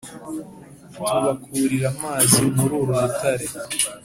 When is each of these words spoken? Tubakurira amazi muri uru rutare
Tubakurira 1.05 1.87
amazi 1.93 2.37
muri 2.55 2.73
uru 2.77 2.79
rutare 2.89 3.47